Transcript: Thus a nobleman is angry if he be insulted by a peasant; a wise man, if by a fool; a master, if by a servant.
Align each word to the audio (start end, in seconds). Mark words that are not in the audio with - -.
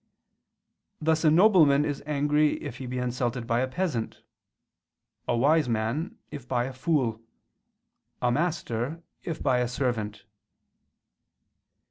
Thus 0.99 1.23
a 1.23 1.29
nobleman 1.29 1.85
is 1.85 2.01
angry 2.07 2.53
if 2.53 2.77
he 2.77 2.87
be 2.87 2.97
insulted 2.97 3.45
by 3.45 3.59
a 3.59 3.67
peasant; 3.67 4.23
a 5.27 5.37
wise 5.37 5.69
man, 5.69 6.17
if 6.31 6.47
by 6.47 6.63
a 6.63 6.73
fool; 6.73 7.21
a 8.19 8.31
master, 8.31 9.03
if 9.21 9.43
by 9.43 9.59
a 9.59 9.67
servant. 9.67 10.23